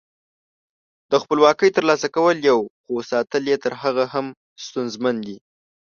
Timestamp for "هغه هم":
3.83-4.27